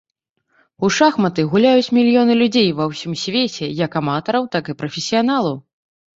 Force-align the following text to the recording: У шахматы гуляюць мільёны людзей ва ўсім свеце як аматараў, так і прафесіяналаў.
У 0.85 0.87
шахматы 0.95 1.45
гуляюць 1.51 1.93
мільёны 1.97 2.33
людзей 2.41 2.69
ва 2.81 2.89
ўсім 2.93 3.13
свеце 3.25 3.65
як 3.85 4.01
аматараў, 4.01 4.43
так 4.59 4.63
і 4.75 4.77
прафесіяналаў. 4.83 5.55